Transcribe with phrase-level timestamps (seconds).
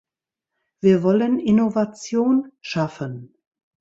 [0.79, 3.35] Wir wollen Innovation schaffen.